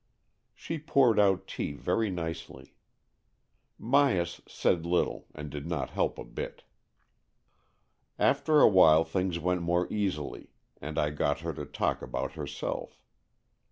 [0.55, 2.73] She poured out tea very nicely.
[3.79, 6.63] Myas said little, and did not help a bit.
[8.17, 10.49] After a while things went more easily,
[10.81, 12.99] and I got her to talk about herself.